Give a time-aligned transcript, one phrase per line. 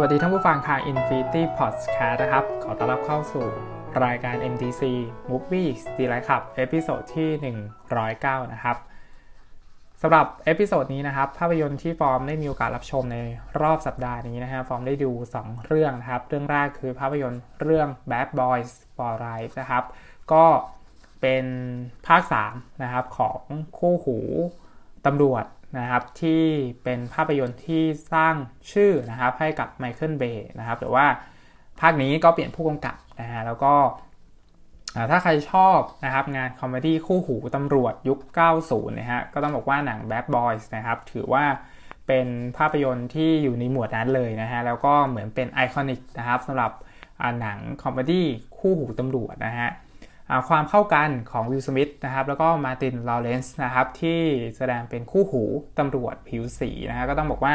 [0.00, 3.46] วัสดีท่านผู้ฟังทาง Infinity Podcast นะครับ ขอต้อนรับเข้าสู่
[4.04, 4.82] รายการ MDC
[5.30, 7.56] Movie s t i l i ครับ episode ที่
[7.92, 8.76] 109 นะครับ
[10.02, 13.18] สำหรับ episode นี้นะครับ ภาพยนตร์ที่ฟอร์มได้มีโอกาสรับชมใน
[13.62, 19.84] รอบสัปดาห์นี้นะฮะฟอร์มได้ดู 2 เรื่องนะครับ เรื่องแรกคือภาพยนตร์เรื่อง Bad Boys for Life นะครับ
[20.32, 20.44] ก็
[21.20, 21.44] เป็น
[22.06, 22.22] ภาค
[22.52, 23.40] 3 นะครับของ
[23.78, 24.18] คู่หู
[25.06, 25.44] ตำรวจ
[25.78, 26.42] นะครับที่
[26.84, 27.82] เป็นภาพยนตร์ที่
[28.12, 28.34] สร้าง
[28.72, 31.06] ชื่อนะครับให้กับ Michael Bay นะครับแต่ว่า
[31.80, 33.74] ภาคนี้ก็เปลี่ยนผู้กำกับนะฮะแล้วก็
[35.10, 38.18] ถ้าใครชอบนะครับงาน comedy คู่หูตำรวจยุค
[38.58, 41.44] 90 นะฮะก็ต้องบอกว่าหนัง Bad Boys นะครับถือว่า
[42.06, 42.26] เป็น
[42.56, 46.72] ภาพยนตร์ที่อยู่ในหมวดนั้นเลยนะฮะแล้วก็เหมือนเป็น iconic นะครับสำหรับ
[47.40, 48.26] หนัง comedy
[48.58, 49.68] คู่หูตำรวจนะฮะ
[50.48, 54.20] ความเข้ากันของ Will Smith นะครับแล้วก็ Martin Lawrence นะครับที่
[54.56, 55.44] แสดงเป็นคู่หู
[55.78, 57.54] ตำรวจผิวสีนะฮะก็ต้องบอกว่า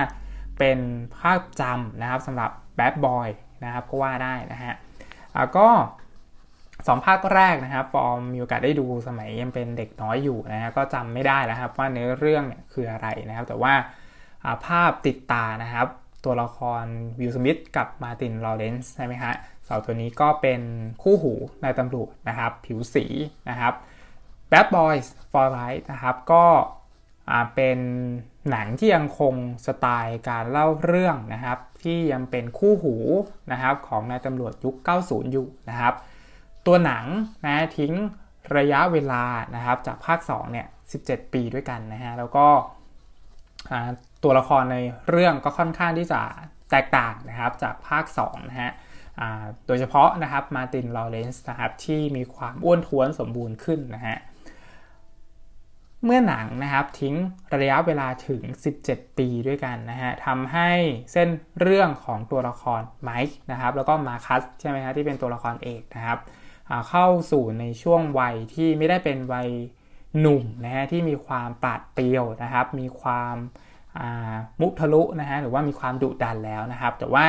[0.59, 0.79] เป็น
[1.17, 3.29] ภาพจำนะครับสำหรับ Bad Boys
[3.63, 4.73] นะครับก็ว่าได้นะฮะ
[5.57, 5.67] ก็
[6.87, 13.73] สองภาคแรกนะครับฟอร์มมีโอกาสได้ดูสมัยยังเป็นเด็กน้อยอยู่นะฮะก็จำไม่ได้แล้วครับว่าเนื้อเรื่องเนี่ยคืออะไรนะครับ แต่ว่า
[14.65, 15.87] ภาพติดตานะครับ
[16.25, 16.83] ตัวละคร
[17.19, 19.33] Will Smith กับ Martin Lawrence ใช่ไหมฮะ
[19.67, 20.61] สาวตัวนี้ก็เป็น
[21.01, 23.05] คู่หูนายตำรวจนะครับ ผิวสี
[23.49, 23.73] นะครับ
[24.51, 26.45] Bad Boys for Life นะครับก็
[27.55, 27.79] เป็น
[28.49, 29.33] หนังที่ยังคง
[29.65, 32.95] สไตล์การเล่าเรื่องนะครับ ที่ยังเป็นคู่หู
[33.51, 35.93] นะครับของนายตำรวจยุค 90 อยู่นะครับ
[36.65, 37.05] ตัวหนัง
[37.45, 37.93] นะทิ้ง
[38.57, 39.23] ระยะเวลา
[39.55, 40.67] นะครับจากภาค 2 เนี่ย
[40.99, 42.47] 17 ปีด้วยกันนะฮะแล้วก็
[44.23, 44.77] ตัวละครใน
[45.09, 46.21] เรื่องก็ค่อนข้างที่จะ
[46.71, 48.71] แตกต่างนะครับจากภาค2นะฮะ
[49.67, 54.17] โดยเฉพาะนะครับ Martin Lawrence นะครับที่มีความอ้วนท้วนสมบูรณ์ขึ้นนะฮะ
[56.05, 57.15] เมื่อหนังนะครับทิ้ง
[57.61, 58.41] ระยะเวลาถึง
[58.79, 60.69] 17 ปีด้วยกันนะฮะทำให้
[61.11, 61.29] เส้น
[61.61, 66.19] เรื่องของตัวละคร Mike นะครับแล้วก็มาคัสใช่ไหมฮะที่เป็นตัวละครเอกนะครับ
[66.89, 69.49] เข้าสู่ในช่วงวัยที่ไม่ได้เป็นวัย
[70.19, 73.35] หนุ่มนะฮะที่มีความปราดเปรียวนะครับ มีความ
[74.61, 77.25] มุทะลุนะฮะหรือว่ามีความดุดันแล้วนะครับ แต่ว่า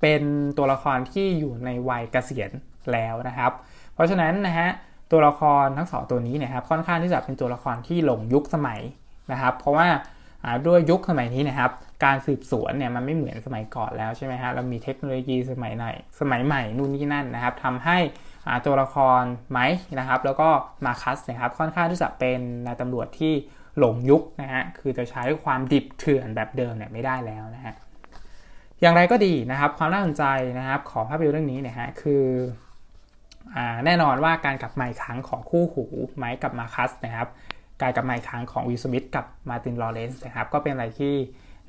[0.00, 0.22] เป็น
[0.58, 2.50] ตัวละครที่อยู่ในวัยเกษียณ
[2.92, 3.52] แล้วนะครับ
[3.94, 4.68] เพราะฉะนั้นนะฮะ
[5.10, 8.80] ตัวละครทั้งสองตัวนี้นะครับค่อนข้างที่จะเป็นตัวละครที่หลงยุคสมัย
[9.32, 9.88] นะครับ เพราะว่า
[10.66, 11.70] ด้วยยุคสมัยนี้นะครับ
[12.04, 15.86] การสืบสวนเนี่ยมันไม่เหมือนสมัยก่อนแล้วใช่ไหมฮะเรามีเทคโนโลยีสมัยไหน
[16.20, 17.98] สมัยใหม่นู่นนี่นั่นนะครับทำให้
[18.66, 20.48] ตัวละครไมค์นะครับ แล้วก็
[20.84, 23.32] มาคัสนะครับค่อนข้างที่จะเป็นนายตำรวจที่
[23.78, 27.74] หลงยุคนะฮะคือจะใช้ความดิบเถื่อนแบบเดิมเนี่ยไม่ได้แล้วนะฮะ
[28.80, 30.24] อย่างไรก็ดีนะครับความน่าสนใจ
[30.58, 32.24] นะครับของภาพยนตร์เรื่องนี้เนี่ยฮะคือ
[33.56, 35.84] อแน่นอนว่าการกลับมาอีกครั้งของคู่หู
[36.16, 37.28] ไมค์กับมาคัสนะครับ
[37.82, 41.14] การกลับมาอีกครั้งของวิลสมิธกับมาตินลอเรนซ์นะครับก็เป็นอะไรที่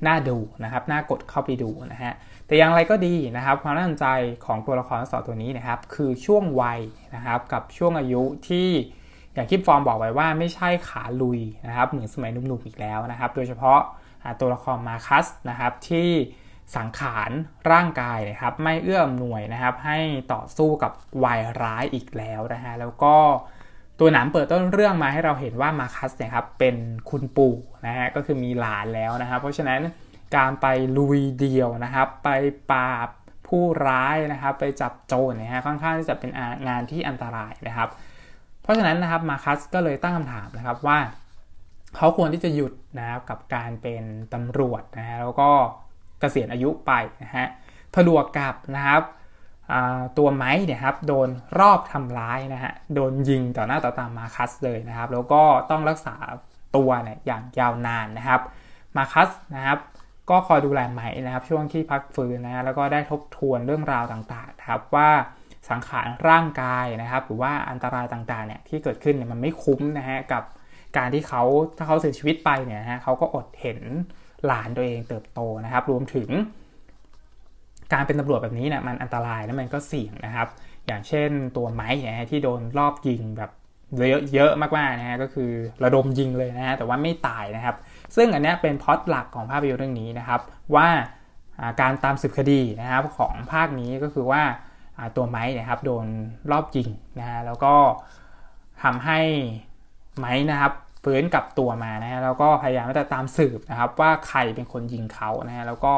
[0.06, 2.12] น่าดูนะครับน่ากดเข้าไปดูนะฮะ
[2.46, 4.06] แต่อย่างไรก็ดีนะครับ ความน่าสนใจ
[4.46, 6.80] ของตัวละครสองตัวนี้นะครับ คือช่วงวัย
[7.14, 8.68] นะครับกับช่วงอายุที่
[9.40, 13.80] อย่างที่ฟอร์มบอกไว้ว่าไม่ใช่ขาลุยนะครับเหมือนสมัยหนุ่มๆอีกแล้วนะครับ โดยเฉพาะ
[14.40, 16.10] ตัวละครมาคัสนะครับที่
[16.76, 17.30] สังขาร
[17.72, 19.98] ร่างกายนะครับไม่เอื้ออำนวยนะครับ ให้
[20.32, 20.92] ต่อสู้กับ
[21.24, 23.14] วายร้ายอีกแล้วนะฮะแล้วก็
[23.98, 26.76] ตัวหนังเปิดต้นเรื่องมาให้เราเห็นว่ามาคัสเนี่ยครับเป็น
[27.10, 27.56] คุณปู่
[27.86, 29.80] นะฮะก็คือมีหลานแล้วนะครับ เพราะฉะนั้น
[30.36, 30.66] การไป
[30.98, 32.28] ลุยเดียวนะครับ ไป
[32.72, 33.08] ปราบ
[33.48, 36.30] ผู้ร้ายนะครับ ไปจับโจรนะฮะค่อนข้างที่จะเป็น
[36.68, 37.88] งานที่อันตรายนะครับ
[38.70, 40.98] ราะฉะนั้นนะครับมาคัสก็เลยตั้งคำถามนะครับว่า
[41.96, 44.04] เขาควรที่จะหยุดนะครับกับการเป็น
[44.34, 45.50] ตำรวจนะฮะแล้วก็
[46.20, 46.92] เกษียณอายุไป
[47.22, 47.46] นะฮะ
[47.94, 49.02] ผดวกกับนะครับ
[50.18, 51.28] ตัวไม้เนี่ยครับโดน
[51.58, 56.14] รอบทำร้ายนะฮะโดนยิงต่อหน้าต่อตามาคัสเลยนะครับ แล้วก็ต้องรักษา
[56.76, 58.40] ตัวเนี่ยอย่างยาวนานนะครับ
[58.96, 59.78] มาคัสนะครับ
[60.30, 65.10] ก็คอยดูแลไม้นะครับ ช่วงที่พักฟื้นนะฮะแล้วก็ได้ทบทวนเรื่องราวต่างๆครับว่า
[65.68, 70.42] สังขารร่างกายนะครับ หรือว่าอันตรายต่างๆเนี่ยที่เกิดขึ้นเนี่ยมันไม่คุ้มนะฮะกับ
[70.96, 71.42] การที่เขา
[71.76, 73.78] ถ้าเขาเสียชีวิตไปเนี่ยฮะเขาก็อดเห็น
[74.46, 76.28] หลานตัวเองเติบโตนะครับ รวมถึง
[77.92, 80.48] การเป็นตำรวจแบบนี้เนี่ยมันอันตรายและมันก็เสี่ยงนะครับ
[80.86, 83.50] อย่างเช่นตัวไม้เนี่ยที่โดนรอบยิงแบบ
[83.96, 85.50] เยอะเยอะมากๆนะฮะก็คือ
[85.84, 87.76] ระดมยิงเลยนะฮะแต่ว่าไม่ตายนะครับ
[88.16, 90.40] ซึ่งอันนี้เป็นพ็อดหลักของภาพยนตร์เรื่องนี้นะครับ
[90.74, 90.88] ว่า
[91.80, 94.42] การตามสืบคดีนะครับของภาคนี้ก็คือว่า
[95.16, 96.06] ตัวไม้นะครับโดน
[96.50, 96.88] รอบยิง
[97.18, 97.74] นะฮะแล้วก็
[98.82, 99.20] ทำให้
[100.18, 100.72] ไม้นะครับ
[101.04, 105.92] ฟื้นกลับตัวมานะฮะแล้วก็พยายามจะตามสืบนะครับว่าใครเป็นคนยิงเขานะฮะแล้วก็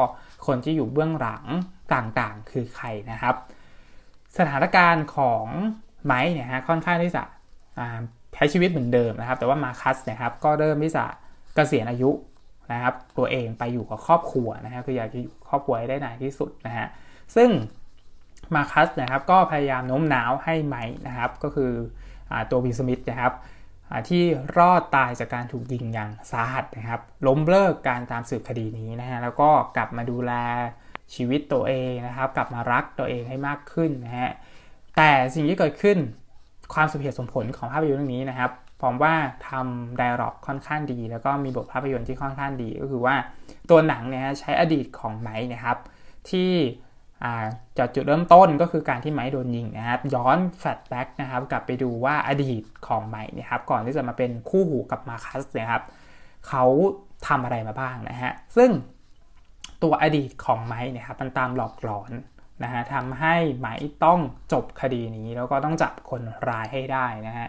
[0.47, 1.43] คนที่อยู่เบื้องหลัง
[1.93, 3.35] ต่างๆ คือใครนะครับ
[4.37, 5.45] สถานการณ์ของ
[6.05, 7.23] ไม้เนี่ยฮะค่อนข้างที่จะ
[8.33, 11.05] ใช้ชีวิตเหมือนเดิมนะครับ แต่ว่ามาคัสนะครับก็เริ่มที่จะ
[11.55, 12.11] เกษียณอายุ
[12.71, 16.87] นะครับ ตัวเองไปอยู่กับครอบครัวนะฮะคืออยากจะอยู่ครอบครัวให้ได้นานที่สุดนะฮะ
[17.35, 17.49] ซึ่ง
[18.55, 21.71] มาคัสนะครับก็พยายามโน้มน้าวให้ไมค์นะครับ ก็คือ
[22.31, 23.33] อตัววิลสมิธนะครับ
[24.09, 24.23] ที่
[24.57, 30.31] รอดตายจากการถูกยิงอย่างสาหัสนะครับ ล้มเลิกการตามสืบคดีนี้นะฮะแล้วก็กลับมาดูแล
[31.15, 34.31] ชีวิตตัวเองนะครับ กลับมารักตัวเองให้มากขึ้นนะฮะ
[34.97, 35.97] แต่สิ่งที่เกิดขึ้น
[36.73, 38.51] ความสมเหตุสมผลของภาพยนตร์เรื่องนี้นะครับ
[38.81, 39.15] ผมว่า
[39.49, 43.15] ทำ dialogue ค่อนข้างดี แล้วก็มีบทภาพยนตร์ที่ค่อนข้างดี ก็คือว่า
[43.69, 45.77] ตัวหนังเนี่ยใช้อดีตของ Mike นะครับ
[46.29, 46.51] ที่
[47.77, 55.83] จากจุดเริ่มต้นก็คือการที่ Mike โดนยิงนะครับ ย้อน flashback นะครับ กลับไปดูว่าอดีตของ Mike นะครับ ก่อนที่จะมาเป็นคู่หูกับมาคัสนะครับ
[56.47, 56.65] เขา
[57.27, 58.69] ทำอะไรมาบ้างนะฮะ ซึ่ง
[59.83, 62.11] ตัวอดีตของ Mike เนี่ยครับ มันตามหลอกหลอน
[62.63, 64.19] นะฮะทำให้ Mike ต้อง
[64.53, 67.47] จบคดีนี้ แล้วก็ต้องจับคนร้ายให้ได้นะฮะ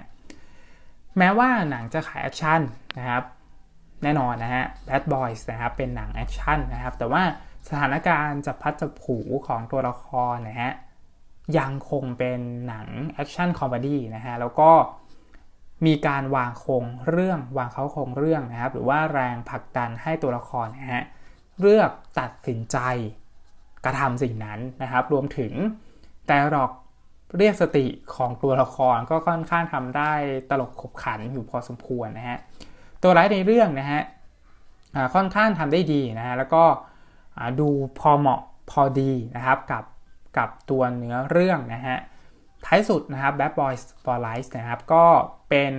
[1.19, 2.61] แม้ว่าหนังจะขาย action
[2.99, 3.23] นะครับ
[4.03, 7.23] แน่นอนนะฮะ Bad Boys นะครับ เป็นหนัง action นะครับ แต่ว่า
[7.69, 9.17] สถานการณ์จับพลัดจับผลู
[9.47, 10.73] ของตัวละครนะฮะ
[11.59, 14.71] ยังคงเป็นหนัง action comedy นะฮะแล้วก็
[15.87, 21.03] มีการวางโครงเรื่องวางเขาโครงเรื่องนะครับ หรือว่าแรงผลักดันให้ตัวละครนะฮะ
[21.61, 22.79] เลือกตัดสินใจ
[23.85, 25.53] กระทำสิ่งนั้นนะครับ รวมถึง
[26.27, 26.71] แต่หรอก
[27.39, 30.13] เรียกสติของตัวละครก็ค่อนข้างทำได้
[30.51, 32.39] ตลกขบขันอยู่พอสมควรนะฮะ
[33.03, 34.03] ตัวร้ายในเรื่องนะฮะ
[35.15, 36.65] ค่อนข้างทำได้ดีนะฮะแล้วก็
[37.61, 38.41] ดูพอเหมาะ
[38.71, 39.85] พอดีนะครับกับ
[40.39, 41.99] กับตัวเนื้อเรื่องนะฮะ
[42.65, 45.05] ท้ายสุดนะครับ Bad Boys for Life นะครับก็
[45.49, 45.75] เป็น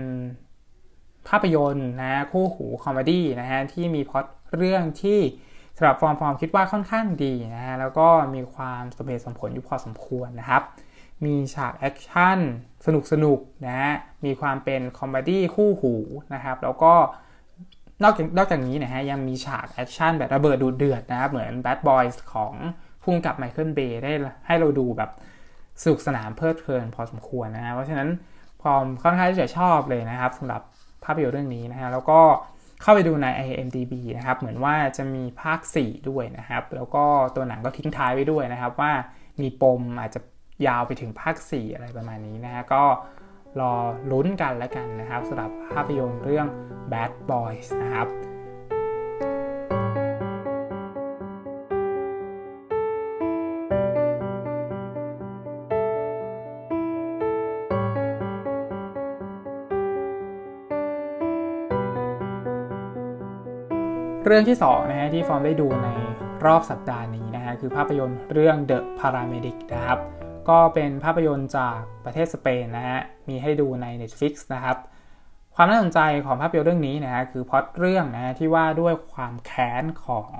[1.27, 4.25] ภาพยนตร์นะคู่หูคอมเมดี้นะฮะที่มีพล็อต
[4.55, 5.19] เรื่องที่
[5.77, 10.63] สำหรับฟอร์มฟอร์มคิดว่าค่อนข้างดีนะฮะแล้วก็มีความสมเหตุสมผลอยู่พอสมควรนะครับ
[11.25, 12.39] มีฉากแอคชั่น
[12.85, 13.91] สนุกสนุกนะฮะ
[14.25, 15.95] มีความเป็นคอมเมดี้คู่หู
[16.33, 16.93] นะครับ แล้วก็
[18.03, 22.53] นอกจากนอกจากนี้นะฮะยังมีฉากแอคชั่นแบบระเบิดดูเดือดนะครับเหมือน Bad Boys ของ
[23.03, 24.11] พุ่งกับไมเคิลเบย์ได้
[24.47, 25.11] ให้เราดูแบบ
[25.81, 28.09] สนุกสนานเพลิดเพลินพอสมควรนะฮะเพราะฉะนั้น
[28.61, 30.61] พอมค่อนข้างที่จะชอบเลยนะครับสำหรับ
[31.03, 32.19] ภาพยนตร์เรื่องนี้นะฮะแล้วก็
[32.81, 37.05] เข้าไปดูใน IMDb นะครับเหมือนว่าจะมีภาค 4 ด้วยนะครับ แล้วก็
[37.35, 38.91] ตัวหนังก็ทิ้งท้ายไว้ด้วยนะครับ ว่า
[39.41, 40.19] มีปมอาจจะ
[40.67, 42.83] ยาวไปถึงภาค 4 อะไรประมาณนี้นะฮะก็
[43.61, 43.73] รอ
[44.11, 46.47] ลุ้นกันแล้วกันนะครับสำหรับภาพยนตร์เรื่อง
[46.91, 48.07] Bad Boys นะครับ
[64.27, 65.89] เรื่องที่2นะฮะที่ฟอร์มได้ดูใน
[66.45, 70.14] รอบสัปดาห์นี้นะฮะคือภาพยนตร์เรื่อง The Paramedic นะครับ
[70.49, 74.77] ก็เป็นภาพยนตร์จากประเทศสเปนนะฮะ มีให้ดูใน Netflix นะครับ
[75.55, 80.33] ความน่าสนใจของภาพยนตร์เรื่องนี้นะฮะคือพล็อตเรื่องนะฮะที่ว่าด้วยความแค้นของ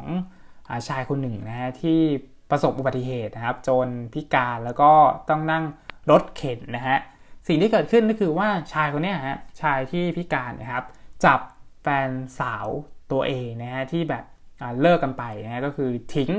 [0.70, 2.00] อาชายคนหนึ่งนะฮะที่
[2.50, 4.92] ประสบอุบัติเหตุนะครับ จนพิการแล้วก็
[5.30, 5.64] ต้องนั่ง
[6.12, 6.98] รถเข็นนะฮะ
[7.48, 10.84] สิ่งที่เกิดขึ้นก็คือว่าชายคนนี้ฮะชายที่พิการนะครับ
[11.26, 11.40] จับ
[11.84, 12.10] แฟน
[12.40, 12.68] สาว
[13.12, 14.24] ตัวเองนะฮะที่แบบ
[14.82, 16.32] เลิกกันไปนะฮะก็คือทิ้ง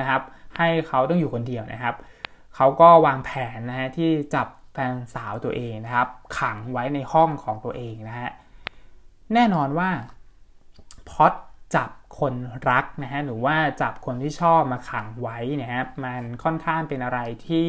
[0.00, 0.22] นะครับ
[0.56, 1.94] ให้เขาต้องอยู่คนเดียวนะครับ
[2.54, 8.30] เขาก็วางแผนนะฮะที่จับแฟนสาวตัวเองนะครับ ขังไว้ในห้องของตัวเองนะฮะ
[9.34, 9.90] แน่นอนว่า
[11.10, 11.32] พอด
[11.76, 12.34] จับคน
[12.70, 17.68] รักนะฮะหรือว่าจับคนที่ชอบมาขังไว้นะฮะมันค่อนข้างเป็นอะไรที่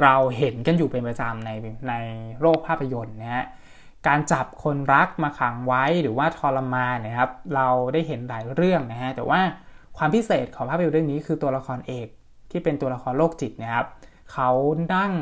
[0.00, 1.50] เราเห็นกันอยู่เป็นประจำใน
[1.88, 1.94] ใน
[2.40, 3.44] โลกภาพยนตร์นะฮะ
[4.06, 9.40] การจับคนรักมาขังไว้หรือว่าทรมานนะครับ เราได้เห็นหลายเรื่องนะฮะแต่ว่า
[9.96, 12.08] ความพิเศษของภาพยนตร์เรื่องนี้คือตัวละครเอก
[12.52, 13.86] ที่เป็นตัวละครโรคจิตนะครับ
[14.32, 14.50] เขา
[14.94, 15.12] นั่ง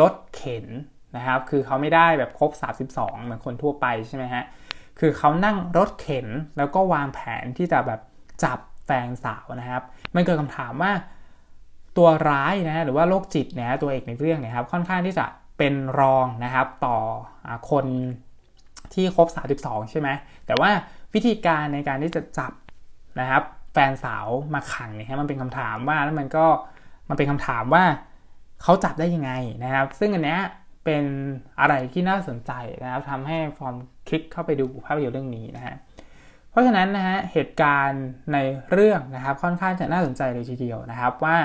[0.00, 0.66] รถเข็น
[1.16, 2.50] นะครับ คือเขาไม่ได้แบบครบ
[2.96, 4.44] 32 เหมือนคนทั่วไปใช่ไหมฮะ
[4.98, 6.26] คือเขานั่งรถเข็น
[6.56, 8.00] แล้วก็วางแผนที่จะแบบ
[8.44, 9.82] จับแฟนสาวนะครับ
[10.14, 10.92] มันเกิดคำถามว่า
[11.96, 15.26] ตัวร้ายนะหรือว่าโรคจิตนะตัวเอกในเรื่องนะครับ ค่อนข้างที่จะ
[15.58, 16.98] เป็นรองนะครับต่อ
[17.46, 17.86] อคน
[18.94, 19.28] ที่ครบ
[19.60, 20.08] 32 ใช่ไหม
[20.46, 20.70] แต่ว่า
[21.14, 22.52] วิธีการในการที่จะจับ
[23.20, 23.42] นะครับ
[23.74, 26.46] แฟนสาวมาขังเนี่ยมันเป็นคำถามว่าแล้วมันก็
[27.08, 27.84] มันเป็นคำถามว่า
[28.62, 29.32] เขาจับได้ยังไง
[29.64, 30.40] นะครับ ซึ่งอันเนี้ย
[30.84, 31.04] เป็น
[31.60, 32.52] อะไรที่น่าสนใจ
[32.82, 33.74] นะครับทำให้ฟอร์ม
[34.08, 35.74] คลิกเข้าไปดูภาพยนตร์เรื่องนี้นะฮะ
[36.50, 38.38] เพราะฉะนั้นนะฮะเหตุการณ์ใน
[38.70, 41.36] เรื่องนะครับค่อนข้างจะน่าสนใจเลยทีเดียวนะครับ ว่า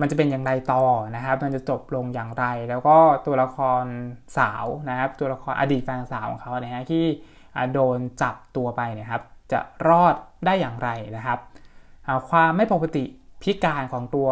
[0.00, 0.84] มันจะเป็นอย่างไรต่อ
[1.16, 3.84] นะครับ มันจะจบลงอย่างไร แล้วก็ตัวละคร
[4.38, 7.04] สาวนะครับ ตัวละครอดีตแฟนสาวของเขาเนะฮะที่
[7.72, 10.14] โดนจับตัวไปนะครับ จะรอด
[10.46, 11.38] ได้อย่างไรนะครับ
[12.28, 13.04] ความไม่ปกติ
[13.42, 14.28] พิการของตัว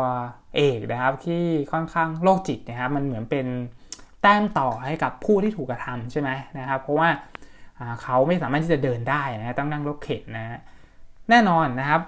[0.56, 3.46] เอกนะครับ ที่ค่อนข้างโรคจิตนะครับ มันเหมือนเป็น
[4.22, 7.08] แต้มต่อให้กับผู้ที่ถูกกระทำใช่ไหมนะครับ เพราะว่า
[8.02, 10.60] เขาไม่สามารถที่จะเดินได้นะต้องนั่งรถเข็นนะ
[11.30, 12.00] แน่นอนนะครับ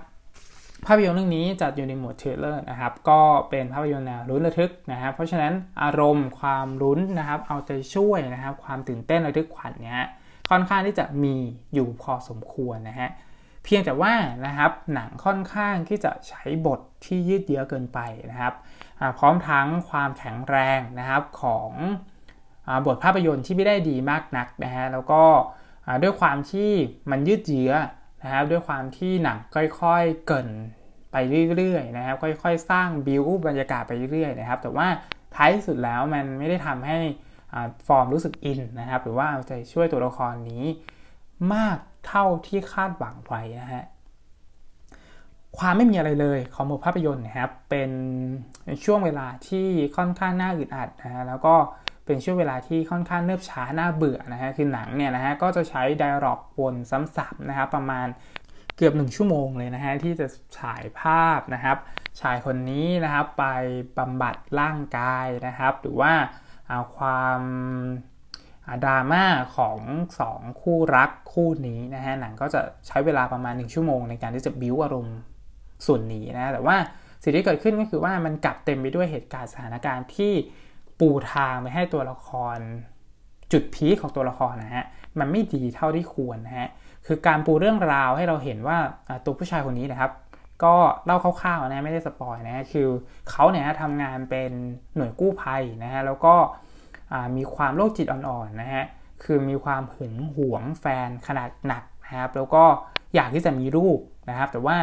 [0.86, 3.20] ภาพยนตร์เรื่องนี้จัดอยู่ในหมวดเทเลอร์นะครับ ก็
[3.50, 10.06] เป็นภาพยนตร์แนวลุ้นระทึกนะครับ เพราะฉะนั้นอารมณ์ความลุ้นนะครับ เอาใจช่วยนะครับ ความตื่นเต้นระทึกขวัญเนี่ย
[10.50, 11.34] ค่อนข้างที่จะมี
[11.74, 13.10] อยู่พอสมควรนะฮะ
[13.66, 14.14] เพียงแต่ว่า
[14.46, 17.98] นะครับหนังค่อนข้างที่จะใช้บทที่ยืดเยื้อเกินไป
[18.30, 18.54] นะครับ
[19.18, 21.70] พร้อมทั้งความแข็งแรงนะครับของ
[22.86, 25.22] บทภาพยนตร์ที่ไม่ได้ดีมากนักนะฮะแล้วก็
[26.02, 26.70] ด้วยความที่
[27.10, 27.72] มันยืดเยื้อ
[28.22, 30.48] นะครับด้วยความที่หนังค่อยๆเกิน
[31.12, 31.16] ไป
[31.56, 34.86] เรื่อยๆนะครับค่อยๆ สร้างบิวบรรยากาศไปเรื่อยๆนะครับแต่ว่า
[35.34, 36.98] ท้ายสุดแล้วมันไม่ได้ทำให้
[37.86, 40.64] ฟอร์มรู้สึกอินนะครับหรือว่าเอาใจช่วยตัวละครนี้
[41.54, 43.84] มาก เท่าที่คาดหวังไว้นะฮะ
[45.58, 47.90] ความไม่มีอะไรเลยของบทภาพยนตร์นะครับเป็น
[48.84, 51.54] ช่วงเวลาที่ค่อนข้างน่าอึดอัดนะฮะแล้วก็
[52.06, 58.06] เป็นช่วงเวลาที่ค่อนข้างเนิบช้าน่าเบื่อนะฮะคือหนังเนี่ยนะฮะก็จะใช้ไดอะล็อกวนซ้ำๆนะครับประมาณ
[58.76, 60.26] เกือบหนึ่งชั่วโมงเลยนะฮะที่จะ
[60.58, 61.76] ฉายภาพนะครับ
[62.20, 63.44] ชายคนนี้นะครับไป
[63.98, 66.12] บำบัดร่างกายนะครับ หรือว่า
[66.68, 67.40] เอาความ
[68.84, 69.24] ดราม่า
[69.56, 69.78] ของ
[70.20, 75.18] 2 คู่รักคู่นี้นะฮะหนังก็จะใช้เวลาประมาณ 1 ชั่วโมงในการที่จะบิวอารมณ์
[75.86, 76.76] ส่วนนี้นะแต่ว่า
[77.22, 80.32] สิ่งที่เกิดขึ้นก็คือว่ามันกลับเต็มไปด้วยเหตุการณ์สถานการณ์ที่
[81.00, 82.58] ปูทางไปให้ตัวละคร
[83.52, 84.84] จุดพีของตัวละครนะฮะ
[85.18, 86.68] มันไม่ดีเท่าที่ควรนะฮะ
[87.06, 88.78] คือการปูเรื่องราวให้เราเห็นว่า
[89.24, 90.12] ตัวผู้ชายคนนี้นะครับ
[90.64, 92.88] ก็เล่าคร่าวๆนะไม่ได้สปอยนะคือ
[93.30, 94.50] เขาเนี่ยทำงานเป็น
[94.96, 96.34] หน่วยกู้ภัยนะฮะแล้วก็
[97.36, 98.84] มีความโรคจิตอ่อนๆนะฮะ
[99.24, 102.64] คือมีความหึงหวงแฟนขนาดหนักนะครับแล้วก็
[103.14, 103.98] อยากที่จะมีลูก
[104.28, 104.76] นะครับ แต่ว่า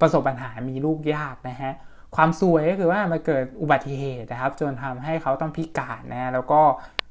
[0.00, 1.72] ประสบปัญหามีลูกยากนะฮะ
[2.16, 6.60] ความซวยก็คือว่ามันเกิดอุบัติเหตุนะครับ จนทำให้เขาต้องพิการนะแล้วก็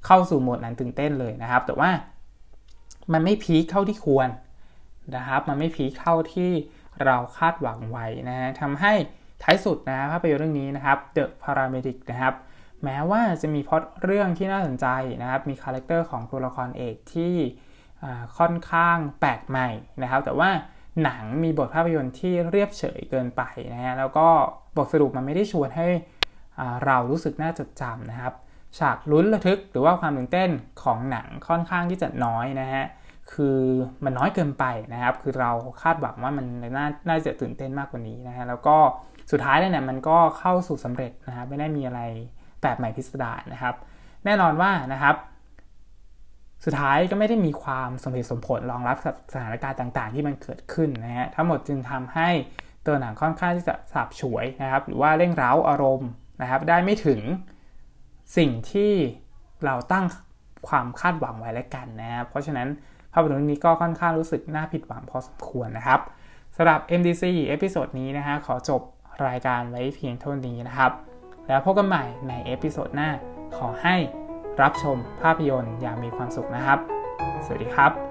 [0.06, 1.90] เข้าสู่โหมดนั้นตื่นเต้นเลยนะครับ แต่ว่า
[3.14, 4.30] มันไม่พีคเท่าที่ควร
[5.16, 6.52] นะครับ มันไม่พีคเท่าที่
[7.06, 8.94] เราคาดหวังไว้นะฮะทำให้
[9.44, 12.34] ท้ายสุดนะภาพยนตร์เรื่องนี้นะครับ The Paramedic นะครับ
[12.84, 14.88] แม้ว่าจะมีพอตเรื่องที่น่าสนใจ
[15.22, 17.34] นะครับ มีคาแรคเตอร์ของตัวละครเอกที่
[18.38, 19.70] ค่อนข้างแปลกใหม่
[20.02, 20.50] นะครับ แต่ว่า
[21.04, 23.42] หนังมีบทภาพยนตร์ที่เรียบเฉยเกินไป
[23.74, 24.28] นะฮะ แล้วก็
[24.78, 25.88] บทสรุปมันไม่ได้ชวนให้
[26.86, 28.34] เรารู้สึกน่าจดจำนะครับ
[28.80, 30.50] ฉากลุ้นระทึกหรือว่าความตื่นเต้น
[30.84, 32.86] ของหนังค่อนข้างที่จะน้อยนะฮะ
[33.34, 33.60] คือ
[34.04, 36.46] มันน้อยเกินไปนะครับ คือเราคาดหวังว่ามัน
[36.78, 38.78] น่านาจะตื่นเต้นมากกว่านี้นะฮะ แล้วก็
[39.32, 42.02] สุดท้ายเนี่ยมันก็เข้าสูตรสำเร็จนะครับไม่ได้มีอะไร
[42.62, 43.76] แบบใหม่พิสดารนะครับ
[44.26, 45.16] แน่นอนว่านะครับ
[46.66, 52.30] สุดท้ายก็ไม่ได้มีความสมเหตุสมผลรองรับกับสถานการณ์ต่าง ๆ ที่มันเกิดขึ้นนะฮะทั้งหมดจึงทำให้
[52.86, 56.10] ตัวหนังค่อนข้างที่จะฉาบฉวยนะครับ หรือว่าเร่งเร้าอารมณ์
[56.42, 57.20] นะครับ ได้ไม่ถึง
[58.38, 58.92] สิ่งที่
[59.66, 60.06] เราตั้ง
[60.68, 62.68] ความคาดหวังไว้แล้วกันนะครับเพราะฉะนั้น
[63.14, 66.00] ภาพยนตร์นี้ก็ค่อนข้างรู้สึกน่าผิดหวังพอสมควรนะครับ
[66.56, 68.82] สำหรับ MDC episode นี้นะฮะขอจบ
[69.28, 70.92] รายการไว้เพียงเท่านี้นะครับ
[71.52, 73.10] แล้วพบกันใหม่ในเอพิโซดหน้า
[73.58, 73.96] ขอให้
[74.62, 76.80] รับชมภาพยนตร์อย่างมีความสุขนะครับ
[77.46, 78.11] สวัสดีครับ